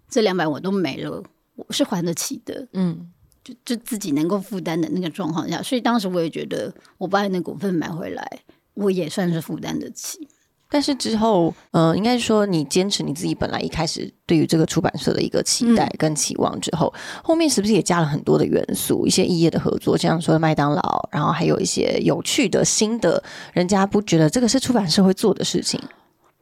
[0.10, 1.24] 这两百万都没了，
[1.56, 3.08] 我是还得起的，嗯，
[3.44, 8.28] 就就自己能够负担的那个状况下，所以当时我也觉得我把那股份买回来，
[8.74, 10.28] 我也算是负担得起。
[10.74, 16.92] 但是之后，呃，应该说你坚持你自己本来一开始对于这个出版社的一个期待跟期望之后，
[17.24, 25.80] 后面是不是也加了很多的元素，一些异业的合作，像说麦当劳，然后还有一些有趣的新的，人家不觉得这个是出版社会做的事情。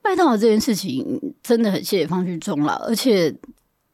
[0.02, 1.06] 麦当劳这件事情
[1.44, 3.36] 真的很谢谢方旭中了，而且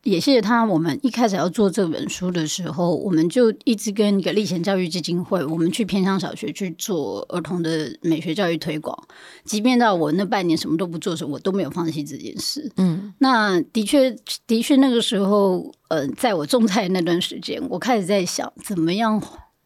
[0.08, 0.64] 也谢谢他。
[0.64, 8.98] 我们一开始要做这本书的时候，我们就一直跟一个立贤教育基金会，我们去偏乡小学去做儿童的美学教育推广。
[9.44, 12.72] 即便到我那半年什么都不做的时候，我都没有放弃这件事。
[12.78, 14.16] 嗯，那的确，
[14.48, 19.22] 的确，那个时候，呃，在我种菜那段时间，我开始在想，怎么样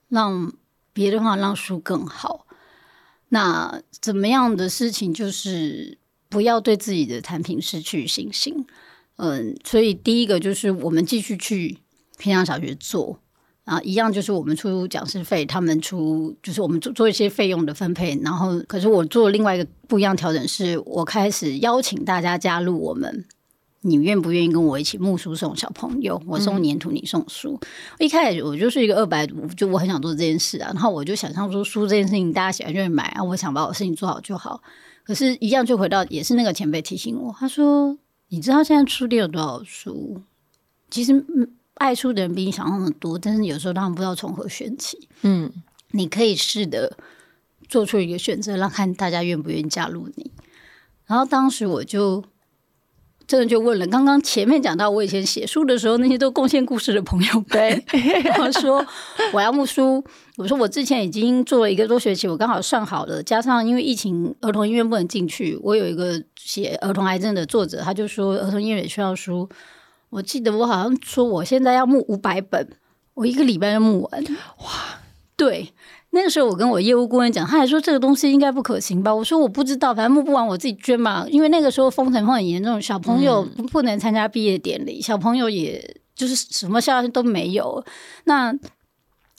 [0.10, 0.52] 让
[0.92, 2.48] 别的话让书更好。
[3.30, 6.00] 那怎么样的事情，就是
[6.30, 8.66] 不要对自己的产品失去信心。
[9.24, 11.78] 嗯，所以第一个就是我们继续去
[12.18, 13.20] 偏向小学做
[13.66, 18.20] 啊，一样就是我们出讲师费，他们出就是我们做做一些费用的分配。
[18.24, 23.24] 然后，可是我做另外一个不一样调整，是我开始邀请大家加入我们。
[23.82, 26.20] 你愿不愿意跟我一起木书送小朋友？
[26.26, 27.60] 我送粘土，你送书。
[28.00, 30.72] 一开始我就是一个二百五，就我很想做这件事啊。
[30.74, 33.24] 然后我就想象说，书这件事情大家喜欢就会买啊。
[33.24, 34.62] 我想把我事情做好就好。
[35.04, 37.96] 可是，一样就回到也是那个前辈提醒我，他说。
[38.32, 40.22] 你知道现在书店有多少书？
[40.90, 41.22] 其实
[41.76, 45.10] 爱书的人比你想象的多，但是有时候他们不知道从何选起。
[45.24, 45.52] 嗯，
[45.92, 46.98] 你可以试着
[47.68, 50.32] 做出一个选择，让看大家愿不愿意加入你。
[51.06, 52.24] 然后当时我就。
[53.28, 57.82] 真的就问了，刚刚前面讲到我以前写书的时候，那些都贡献故事的朋友，对，
[58.26, 58.86] 然后说
[59.32, 60.04] 我要木书，
[60.36, 69.48] 我说我之前已经做了一个多学期，我刚好算好了，加上因为疫情儿童医院不能进去，我有一个写儿童癌症的作者，他就说儿童医院需要书，
[70.10, 72.68] 我记得我好像说我现在要募五百本，
[73.14, 74.24] 我一个礼拜就募完，
[74.60, 75.00] 哇，
[75.36, 75.74] 对。
[76.14, 79.16] 那个时候，我跟我业务顾问讲，他还说这个东西应该不可行吧？
[79.16, 81.26] 我说我不知道，反正募不完我自己捐嘛。
[81.30, 87.82] 因为那个时候封城封很严重，小朋友不能参加毕业典礼，小朋友也就是什么消息都没有。
[88.26, 88.54] 那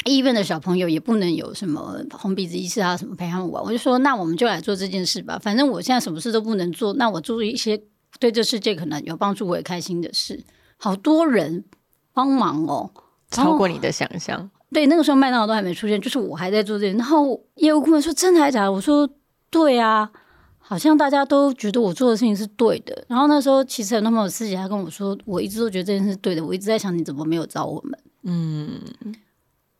[0.04, 3.62] 医院的小朋友也不能有什么红鼻子医师啊什么陪他们玩。
[3.62, 5.38] 我就说，那我们就来做这件事吧。
[5.42, 7.80] 反正我现在什么事都不能做，那我做一些
[8.18, 10.44] 对这世界可能有帮助、我也开心的事。
[10.76, 11.64] 好多人
[12.12, 12.90] 帮忙哦，
[13.30, 14.50] 超过你的想象。
[14.72, 16.86] 对，那个时候麦当劳都还没出现，就是我还在做这。
[16.94, 19.08] 然后业务顾问说：“真的还是假的？”我说
[19.50, 20.10] ：“对啊，
[20.58, 27.98] 好像大家都觉得我做的事情是对的。”然后那时候其实有那么有私底下跟我说：“我一直都觉得这件事是对的。”我一直在想你怎么没有找我们？
[28.22, 28.80] 嗯。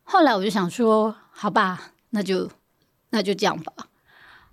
[0.03, 2.49] 后来我就想说：“好吧，那就
[3.09, 3.73] 那就这样吧。”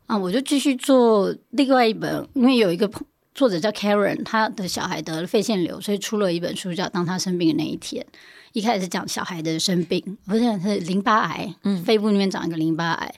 [0.07, 2.91] 啊，我就继续做另外一本，因为有一个
[3.35, 8.05] 作者叫 Karen，他的小孩得了肺腺瘤，所以出了一本书叫《当他生病的那一天》。
[8.53, 13.15] 一开始讲小孩的生病，不是是淋巴癌，嗯，肺部里面长一个淋巴癌。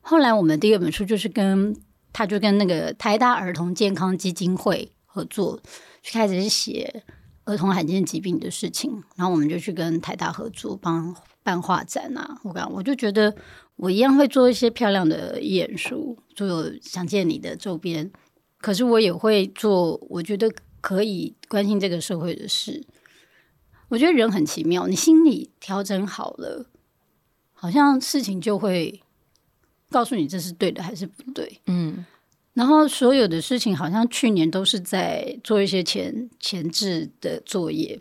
[0.00, 1.76] 后来我们第二本书就是跟
[2.12, 5.60] 他就跟那个台大儿童健康基金会合作，
[6.02, 7.04] 就开始写
[7.52, 9.02] 儿童罕见疾病的事情。
[9.16, 12.40] 然后我们就去跟台大合作，帮办画展啊。
[12.42, 13.34] 我讲，我就觉得
[13.76, 18.10] 我一样会做一些漂亮的演书，做想见你的周边。
[18.58, 22.86] 可是我也会做，我觉得可以关心这个社会的事。
[23.88, 26.66] 我觉得人很奇妙，你心里调整好了，
[27.52, 29.02] 好像事情就会
[29.90, 31.60] 告诉你这是对的还是不对。
[31.66, 32.06] 嗯，
[32.54, 37.98] 然后所有的事情好像去年都是在做一些前前置的作业，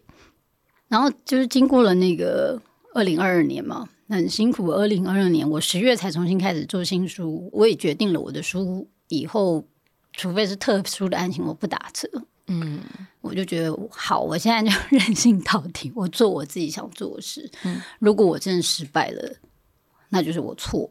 [0.88, 2.62] 然后就是经过了那个
[2.94, 4.68] 二零二二年嘛，很辛苦。
[4.72, 9.64] 二零二二年我十月才重新开始做新书，我也决定了我的书以后，
[10.12, 12.10] 除非是特殊的案情，我不打折。
[12.48, 12.82] 嗯，
[13.22, 17.50] 我就觉得好，我现在就 任性到底，我做我自己想做的事。
[17.64, 19.34] 嗯，如果我真的失败了，
[20.10, 20.90] 那就是我错。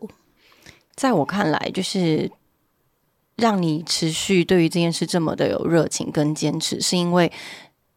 [0.94, 2.30] 在我看来，就是
[3.40, 7.32] 让你持续对于这件事这么的有热情跟坚持，是因为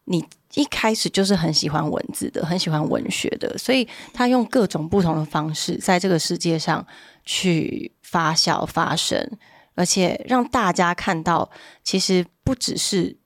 [0.06, 6.84] 你一开始就是很喜欢文字的，很喜欢文学的，所以他用各种不同的方式在这个世界上
[7.24, 9.30] 去发酵发生，
[9.74, 11.48] 而且让大家看到，
[11.84, 13.16] 其实不只是。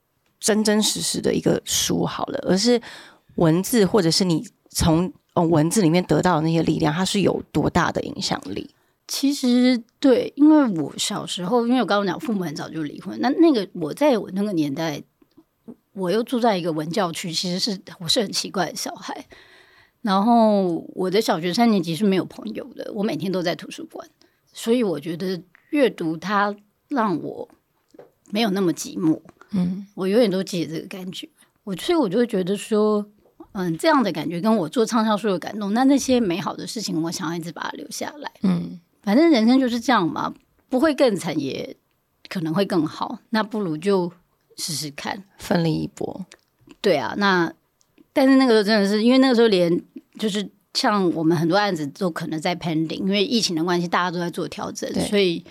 [0.41, 2.81] 真真实实的一个书好了，而是
[3.35, 8.71] 文字，或者是你从文字里面得到的那些力量，它是有多大的影响力？
[9.09, 15.03] 其实对，因为我小时候，因为我刚刚讲父母很早就离婚，那那个我在我那个年代，
[15.95, 19.27] 我又住在一个文教区，其实是我是很奇怪的小孩。
[20.03, 24.09] 然后我的小学三年级是没有朋友的，我每天都在图书馆，
[24.53, 26.55] 所以我觉得阅读它
[26.87, 27.49] 让我
[28.31, 29.21] 没有那么寂寞。
[29.51, 31.29] 嗯，我永远都记得这个感觉，
[31.65, 33.11] 我所以，我就会觉得说，
[33.53, 38.31] 嗯，这样的感觉跟我做畅销书的感动，那那些美好的事情，我想要一直把它留下来。
[38.43, 40.35] 嗯，反正人生就是这样嘛，
[40.69, 41.75] 不会更惨，也
[42.29, 44.13] 可能会更好，那不如就
[44.59, 46.27] 试试看，奋力一搏。
[46.83, 47.51] 对啊，那
[48.13, 49.83] 但是那个时候真的是，因为那个时候连
[50.19, 55.43] 就是像我们很多案子都可能在 pending，因为疫情的关系，大家都在做调整，所以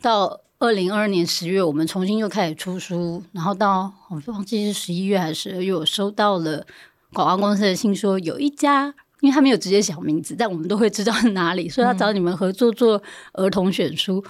[0.00, 0.40] 到。
[0.58, 6.64] 二零二二年十月，我们重新又开始出书，然后到我忘记是十一月还是十二月，我收到了
[7.12, 13.00] 广告公司的信说有一家，因为他没有直接小名字，但我们都会知道是 哪里，所以他找你们合作做
[13.34, 14.22] 儿童选书，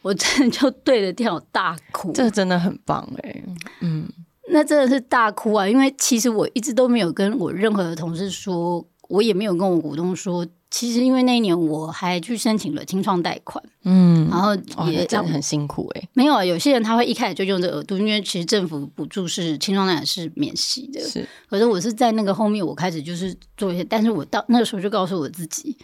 [0.00, 2.10] 我真的就对着电脑大哭。
[2.12, 3.44] 这真的很棒哎，
[3.80, 4.08] 嗯，
[4.48, 5.68] 那真的是大哭啊！
[5.68, 10.46] 因为其实我一直都没有跟我任何的同事说，我也没有跟我股东说。
[10.72, 14.54] 其实因为那一年我还去申请了清创贷款，嗯，然后
[14.88, 16.08] 也这样很辛苦哎。
[16.12, 21.00] 没有啊，有些人他会一开始就用这额度，因为其实政府补助是清创贷款是免息的。
[21.00, 25.76] 是，可是我是在那个后面，我开始就是做一些，但是我到那个时候就告诉我自己，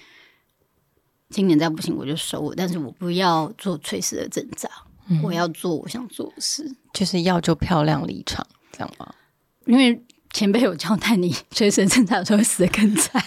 [1.30, 4.70] 今年再不行我就收我，但是我不要做垂死的挣扎，
[5.24, 9.12] 我要做我想做的事，就是要就漂亮离场，这样吗？
[9.66, 10.00] 因为。
[10.37, 13.24] 前辈有交代你，随时挣扎的时候会死的更惨。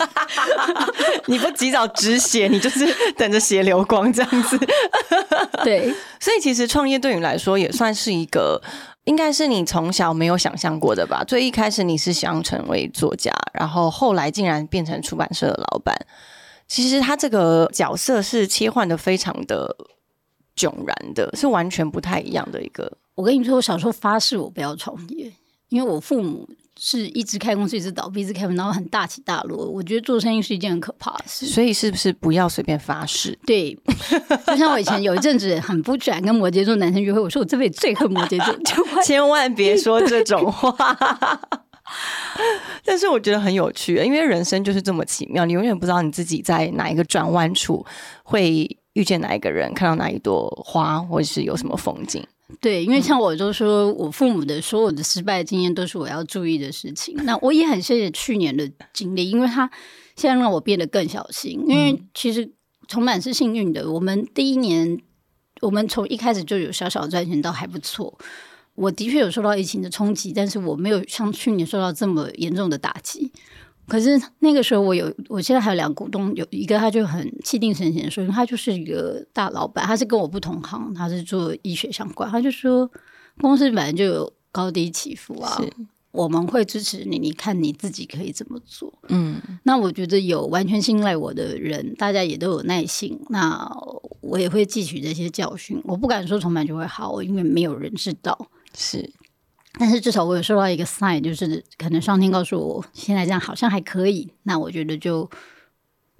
[1.25, 2.85] 你不及早止血，你就是
[3.17, 4.55] 等着血流光这样子。
[5.65, 8.61] 对，所以其实创业对你来说也算是一个，
[9.05, 11.23] 应该是你从小没有想象过的吧？
[11.27, 15.95] 最一开始你是想成为作家，然后后来竟然变成出版社的老板。
[16.67, 19.75] 其实他这个角色是切换的非常的
[20.55, 22.99] 迥然的，是完全不太一样的一个。
[23.15, 25.33] 我跟你说，我小时候发誓我不要创业，
[25.69, 26.47] 因为我父母。
[26.79, 29.67] 是一直开公司，一直倒闭，一直开门然后很大起大落。
[29.67, 33.37] 我觉得做生意是一件很可怕的事，所以是不是不要随便发誓？
[33.45, 33.77] 对，
[34.47, 40.73] 就像我以前有一阵子很不喜欢跟摩羯座男生约会，我说我这辈子最恨摩羯座，千万别说这种话。
[42.85, 47.85] 但是我觉得很有趣，因为人生就是这么奇妙，你永远不知道你自己在哪一个转弯处
[48.23, 52.25] 会遇见哪一个人，看到哪一朵花，或者是有什么风景。
[52.59, 57.15] 对，因为像我就说，我父母的所有的失败经验都是我要注意的事情。
[57.23, 59.69] 那我也很谢谢去年的经历，因为他
[60.15, 61.63] 现在让我变得更小心。
[61.67, 62.51] 因为其实
[62.87, 64.99] 充满是幸运的，我们第一年，
[65.61, 68.17] 我们从一开始就有小小赚钱，到还不错。
[68.75, 73.31] 我的确有受到疫情的冲击，但是我没有像去年受到这么严重的打击。
[73.89, 82.89] 可是那个时候，我有，我现在还有两个股东，有一个他就很气定神闲的说，他就是一个大老板，他是跟我不同行，他是做医学相关，他就说
[83.39, 85.61] 公司本来就有高低起伏啊，
[86.11, 88.93] 我们会支持你，你看你自己可以怎么做。
[89.09, 93.69] 嗯，那我觉得有完全信赖我的人，大家也都有耐心，那
[94.21, 95.81] 我也会汲取这些教训。
[95.83, 98.49] 我不敢说重版就会好，因为没有人知道。
[98.75, 99.11] 是。
[99.79, 104.29] 但是至少我有收到一个 sign，就是可能上天告诉我，现在这样好像还可以。
[104.43, 105.27] 那我觉得就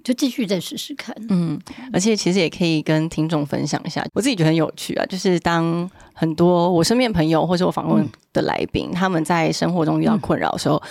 [0.02, 1.14] 就继续再试试看。
[1.28, 1.60] 嗯，
[1.92, 5.04] 而且其实也可以跟听众分享一下，我自己觉得很有趣啊。
[5.04, 10.82] 就是当很多我身边朋友或者我访问的来宾，他们在生活中遇到困扰的时候，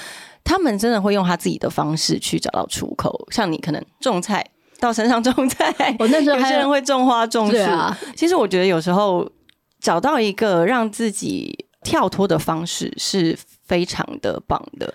[0.44, 3.28] 他们真的会用他自己的方式去找到出口。
[3.32, 4.46] 像你可能种菜
[4.80, 7.58] 到山上种菜， 我那时候有些人会种花种树。
[8.16, 9.28] 其实我觉得有时候
[9.80, 11.66] 找到一个让自己。
[11.84, 14.94] 跳脱的方式是非常的棒的，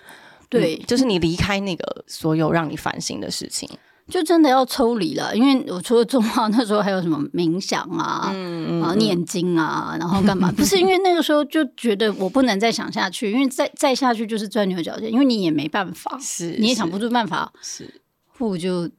[0.49, 3.67] 对，就是你离开那个所有让你烦心的事情，
[4.07, 5.35] 就真的要抽离了。
[5.35, 10.51] 因为我除了种花，那时候还有什么冥想啊，然后念经啊，然后干嘛？
[10.55, 18.01] 不是因为那个时候就觉得我不能再想下去，因为再再下去就是钻牛角尖，因为你也没办法，是你也想不出办法，是
[18.37, 18.89] 不如就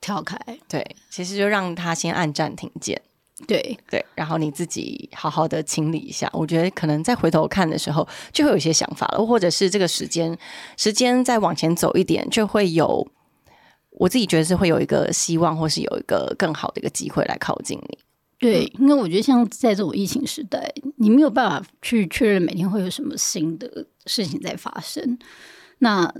[0.00, 0.36] 跳开。
[0.68, 3.00] 对，其实就让他先按暂停键。
[3.46, 10.36] 对对，然后你自己好好的清理一下，我觉得可能再回头看的时候，就会有一些想法了，或者是这个时间
[10.76, 13.06] 时间再往前走一点，就会有
[13.90, 17.98] 我自己觉得是会有一个希望，或是有一个更好的一个机会来靠近你。
[18.38, 25.18] 对，因为我觉得像在这种疫情时代，你没有办法去确认每天会有什么新的事情在发生，
[25.78, 26.12] 那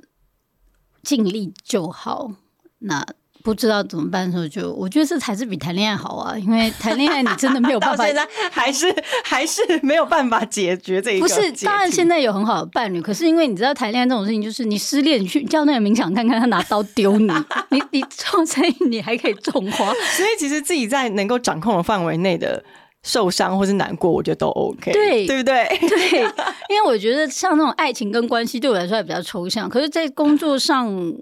[1.02, 2.32] 尽力就好。
[2.78, 3.04] 那
[3.42, 6.38] 不知道怎么办的时候，就我觉得这才是比谈恋爱好啊！
[6.38, 11.26] 因为谈恋爱你真的没有办法， 现在还是还是没有办法解决这一个。
[11.26, 17.32] 不是，当然现在有很好的伴侣，可是因为你知道谈恋爱这种事情，就是你失恋，你去叫那个冥想看看，他拿刀丢你，
[17.70, 22.62] 你你做生意你还可以种花，所以其实自己在能够掌控的范围内的
[23.02, 25.66] 受伤或是难过，我觉得都 OK，对对不对？
[25.88, 26.20] 对，
[26.70, 31.12] 因为我觉得像那种爱情跟关系对我来说还比较抽象，可是，在工作上。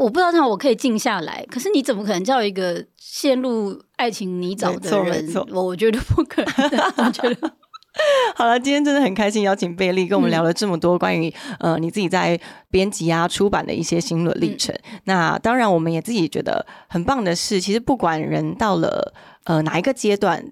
[0.00, 1.44] 我不知道他，我可以静下来。
[1.50, 5.30] 可是你怎么可能叫一个陷入爱情泥沼的人？
[5.52, 7.04] 我我觉得不可能。
[7.04, 7.52] 我觉得
[8.34, 12.40] 好了，今天真的很开心，邀请贝利跟我们聊了这么多关于呃你自己在
[12.70, 14.74] 编辑啊出版的一些心路历程。
[15.04, 19.12] 那当然，我们也自己觉得很棒的是，其实不管人到了
[19.44, 20.42] 呃哪一个阶段。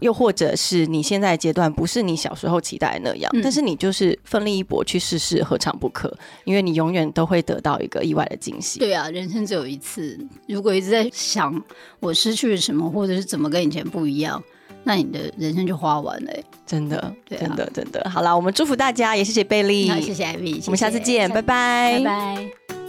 [0.00, 6.12] 又或者是你现在阶段不是你小时候期待的那样，但是你就是奋力一搏去试试，何尝不可？
[6.44, 8.78] 因为你永远都会得到一个意外的惊喜。
[8.80, 10.18] 对啊，人生只有一次，
[10.48, 11.62] 如果一直在想
[12.00, 14.42] 我失去了什么，或者是怎么跟以前不一样，
[14.82, 16.44] 那你的人生就花完了、欸。
[16.66, 18.10] 真的，对啊真的，真的。
[18.10, 22.83] 好啦，我们祝福大家，也谢谢贝利，那谢谢艾米，我们下次见，拜拜，拜拜。